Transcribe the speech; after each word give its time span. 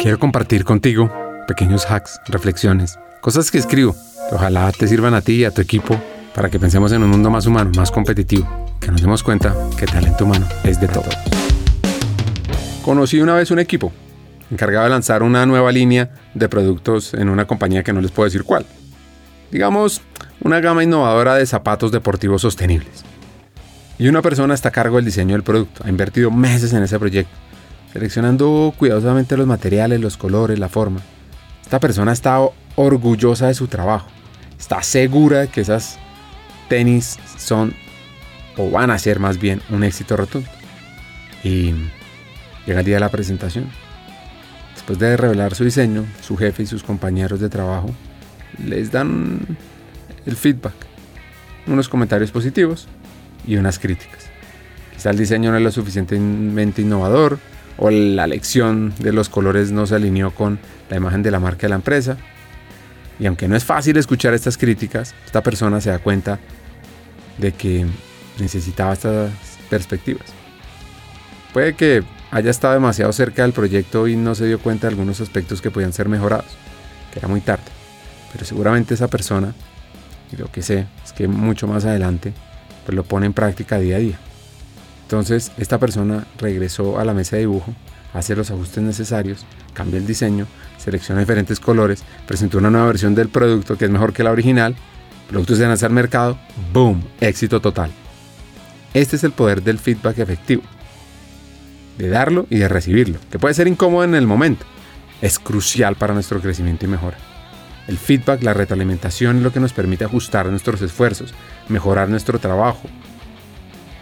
Quiero 0.00 0.20
compartir 0.20 0.64
contigo 0.64 1.10
pequeños 1.48 1.90
hacks, 1.90 2.20
reflexiones, 2.28 3.00
cosas 3.20 3.50
que 3.50 3.58
escribo 3.58 3.96
que 4.28 4.36
ojalá 4.36 4.70
te 4.70 4.86
sirvan 4.86 5.12
a 5.12 5.22
ti 5.22 5.32
y 5.32 5.44
a 5.44 5.50
tu 5.50 5.60
equipo 5.60 6.00
para 6.36 6.48
que 6.48 6.60
pensemos 6.60 6.92
en 6.92 7.02
un 7.02 7.10
mundo 7.10 7.30
más 7.30 7.46
humano, 7.46 7.72
más 7.76 7.90
competitivo, 7.90 8.46
que 8.80 8.92
nos 8.92 9.02
demos 9.02 9.24
cuenta 9.24 9.56
que 9.76 9.86
el 9.86 9.90
talento 9.90 10.24
humano 10.24 10.46
es 10.62 10.80
de 10.80 10.86
todo. 10.86 11.08
Conocí 12.84 13.20
una 13.20 13.34
vez 13.34 13.50
un 13.50 13.58
equipo 13.58 13.92
encargado 14.52 14.84
de 14.84 14.90
lanzar 14.90 15.24
una 15.24 15.44
nueva 15.46 15.72
línea 15.72 16.10
de 16.32 16.48
productos 16.48 17.12
en 17.14 17.28
una 17.28 17.48
compañía 17.48 17.82
que 17.82 17.92
no 17.92 18.00
les 18.00 18.12
puedo 18.12 18.26
decir 18.26 18.44
cuál. 18.44 18.66
Digamos, 19.50 20.00
una 20.42 20.60
gama 20.60 20.84
innovadora 20.84 21.34
de 21.34 21.44
zapatos 21.44 21.90
deportivos 21.90 22.42
sostenibles. 22.42 23.04
Y 23.98 24.06
una 24.06 24.22
persona 24.22 24.54
está 24.54 24.68
a 24.68 24.72
cargo 24.72 24.94
del 24.94 25.06
diseño 25.06 25.34
del 25.34 25.42
producto, 25.42 25.82
ha 25.84 25.88
invertido 25.88 26.30
meses 26.30 26.72
en 26.72 26.84
ese 26.84 27.00
proyecto, 27.00 27.34
seleccionando 27.92 28.74
cuidadosamente 28.76 29.36
los 29.36 29.46
materiales, 29.46 30.00
los 30.00 30.16
colores, 30.16 30.58
la 30.58 30.68
forma. 30.68 31.00
Esta 31.62 31.80
persona 31.80 32.12
está 32.12 32.38
orgullosa 32.76 33.48
de 33.48 33.54
su 33.54 33.66
trabajo, 33.66 34.08
está 34.58 34.82
segura 34.82 35.40
de 35.40 35.48
que 35.48 35.60
esas 35.60 35.98
tenis 36.68 37.18
son 37.36 37.74
o 38.56 38.70
van 38.70 38.90
a 38.90 38.98
ser 38.98 39.20
más 39.20 39.38
bien 39.38 39.62
un 39.70 39.84
éxito 39.84 40.16
rotundo. 40.16 40.48
Y 41.44 41.72
llega 42.66 42.80
el 42.80 42.86
día 42.86 42.96
de 42.96 43.00
la 43.00 43.08
presentación. 43.08 43.66
Después 44.74 44.98
de 44.98 45.16
revelar 45.16 45.54
su 45.54 45.64
diseño, 45.64 46.04
su 46.22 46.36
jefe 46.36 46.64
y 46.64 46.66
sus 46.66 46.82
compañeros 46.82 47.40
de 47.40 47.48
trabajo 47.48 47.90
les 48.64 48.90
dan 48.90 49.40
el 50.26 50.36
feedback, 50.36 50.74
unos 51.66 51.88
comentarios 51.88 52.30
positivos 52.30 52.88
y 53.46 53.56
unas 53.56 53.78
críticas. 53.78 54.26
Quizá 54.94 55.10
el 55.10 55.18
diseño 55.18 55.50
no 55.50 55.58
es 55.58 55.62
lo 55.62 55.70
suficientemente 55.70 56.82
innovador 56.82 57.38
o 57.78 57.90
la 57.90 58.24
elección 58.24 58.92
de 58.98 59.12
los 59.12 59.28
colores 59.28 59.70
no 59.70 59.86
se 59.86 59.94
alineó 59.94 60.32
con 60.32 60.58
la 60.90 60.96
imagen 60.96 61.22
de 61.22 61.30
la 61.30 61.40
marca 61.40 61.62
de 61.62 61.70
la 61.70 61.76
empresa. 61.76 62.16
Y 63.20 63.26
aunque 63.26 63.48
no 63.48 63.56
es 63.56 63.64
fácil 63.64 63.96
escuchar 63.96 64.34
estas 64.34 64.58
críticas, 64.58 65.14
esta 65.24 65.42
persona 65.42 65.80
se 65.80 65.90
da 65.90 65.98
cuenta 65.98 66.38
de 67.38 67.52
que 67.52 67.86
necesitaba 68.38 68.92
estas 68.92 69.30
perspectivas. 69.70 70.26
Puede 71.52 71.74
que 71.74 72.02
haya 72.30 72.50
estado 72.50 72.74
demasiado 72.74 73.12
cerca 73.12 73.42
del 73.42 73.52
proyecto 73.52 74.06
y 74.06 74.16
no 74.16 74.34
se 74.34 74.46
dio 74.46 74.58
cuenta 74.58 74.86
de 74.86 74.92
algunos 74.92 75.20
aspectos 75.20 75.62
que 75.62 75.70
podían 75.70 75.92
ser 75.92 76.08
mejorados, 76.08 76.56
que 77.12 77.20
era 77.20 77.28
muy 77.28 77.40
tarde. 77.40 77.64
Pero 78.32 78.44
seguramente 78.44 78.94
esa 78.94 79.08
persona, 79.08 79.54
y 80.32 80.36
lo 80.36 80.50
que 80.50 80.62
sé 80.62 80.86
es 81.04 81.12
que 81.12 81.26
mucho 81.26 81.66
más 81.66 81.84
adelante, 81.84 82.32
pues 82.84 82.94
lo 82.94 83.04
pone 83.04 83.26
en 83.26 83.32
práctica 83.32 83.78
día 83.78 83.96
a 83.96 84.00
día. 84.00 84.18
Entonces 85.08 85.52
esta 85.56 85.78
persona 85.78 86.26
regresó 86.36 86.98
a 86.98 87.04
la 87.06 87.14
mesa 87.14 87.36
de 87.36 87.40
dibujo, 87.40 87.72
hace 88.12 88.36
los 88.36 88.50
ajustes 88.50 88.82
necesarios, 88.82 89.46
cambia 89.72 89.96
el 89.96 90.06
diseño, 90.06 90.46
selecciona 90.76 91.22
diferentes 91.22 91.60
colores, 91.60 92.04
presentó 92.26 92.58
una 92.58 92.68
nueva 92.68 92.88
versión 92.88 93.14
del 93.14 93.30
producto 93.30 93.78
que 93.78 93.86
es 93.86 93.90
mejor 93.90 94.12
que 94.12 94.22
la 94.22 94.32
original, 94.32 94.76
producto 95.30 95.56
se 95.56 95.66
lanza 95.66 95.86
al 95.86 95.92
mercado, 95.92 96.38
¡boom! 96.74 97.02
Éxito 97.22 97.58
total. 97.62 97.90
Este 98.92 99.16
es 99.16 99.24
el 99.24 99.32
poder 99.32 99.62
del 99.62 99.78
feedback 99.78 100.18
efectivo 100.18 100.62
de 101.96 102.10
darlo 102.10 102.46
y 102.50 102.58
de 102.58 102.68
recibirlo, 102.68 103.18
que 103.30 103.38
puede 103.38 103.54
ser 103.54 103.66
incómodo 103.66 104.04
en 104.04 104.14
el 104.14 104.26
momento, 104.26 104.66
es 105.22 105.38
crucial 105.38 105.96
para 105.96 106.12
nuestro 106.12 106.38
crecimiento 106.42 106.84
y 106.84 106.88
mejora. 106.88 107.16
El 107.86 107.96
feedback, 107.96 108.42
la 108.42 108.52
retroalimentación 108.52 109.38
es 109.38 109.42
lo 109.42 109.54
que 109.54 109.60
nos 109.60 109.72
permite 109.72 110.04
ajustar 110.04 110.50
nuestros 110.50 110.82
esfuerzos, 110.82 111.32
mejorar 111.70 112.10
nuestro 112.10 112.38
trabajo, 112.38 112.82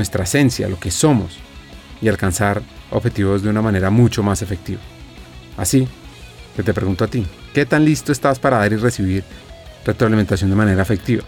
nuestra 0.00 0.24
esencia, 0.24 0.66
lo 0.66 0.80
que 0.80 0.90
somos, 0.90 1.38
y 2.00 2.08
alcanzar 2.08 2.62
objetivos 2.90 3.42
de 3.42 3.50
una 3.50 3.60
manera 3.60 3.90
mucho 3.90 4.22
más 4.22 4.40
efectiva. 4.40 4.80
Así 5.58 5.86
que 6.56 6.62
te 6.62 6.72
pregunto 6.72 7.04
a 7.04 7.08
ti, 7.08 7.26
¿qué 7.52 7.66
tan 7.66 7.84
listo 7.84 8.12
estás 8.12 8.38
para 8.38 8.56
dar 8.56 8.72
y 8.72 8.76
recibir 8.76 9.24
retroalimentación 9.84 10.48
de 10.48 10.56
manera 10.56 10.80
efectiva? 10.80 11.22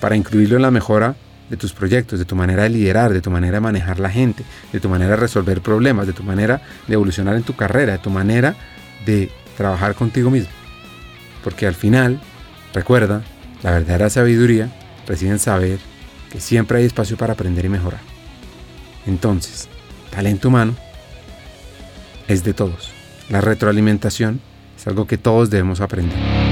Para 0.00 0.16
incluirlo 0.16 0.56
en 0.56 0.62
la 0.62 0.70
mejora 0.70 1.16
de 1.50 1.58
tus 1.58 1.74
proyectos, 1.74 2.18
de 2.18 2.24
tu 2.24 2.34
manera 2.34 2.62
de 2.62 2.70
liderar, 2.70 3.12
de 3.12 3.20
tu 3.20 3.30
manera 3.30 3.58
de 3.58 3.60
manejar 3.60 4.00
la 4.00 4.08
gente, 4.08 4.42
de 4.72 4.80
tu 4.80 4.88
manera 4.88 5.10
de 5.10 5.16
resolver 5.16 5.60
problemas, 5.60 6.06
de 6.06 6.14
tu 6.14 6.22
manera 6.22 6.62
de 6.86 6.94
evolucionar 6.94 7.36
en 7.36 7.42
tu 7.42 7.56
carrera, 7.56 7.92
de 7.92 7.98
tu 7.98 8.08
manera 8.10 8.54
de 9.04 9.30
trabajar 9.58 9.94
contigo 9.94 10.30
mismo. 10.30 10.50
Porque 11.44 11.66
al 11.66 11.74
final, 11.74 12.20
recuerda, 12.72 13.22
la 13.62 13.72
verdadera 13.72 14.08
sabiduría 14.08 14.70
reside 15.06 15.30
en 15.30 15.38
saber 15.38 15.78
que 16.30 16.40
siempre 16.40 16.78
hay 16.78 16.84
espacio 16.84 17.16
para 17.16 17.34
aprender 17.34 17.64
y 17.64 17.68
mejorar. 17.68 18.00
Entonces, 19.06 19.68
talento 20.10 20.48
humano 20.48 20.76
es 22.26 22.44
de 22.44 22.54
todos. 22.54 22.90
La 23.28 23.40
retroalimentación 23.40 24.40
es 24.76 24.86
algo 24.86 25.06
que 25.06 25.18
todos 25.18 25.50
debemos 25.50 25.80
aprender. 25.80 26.47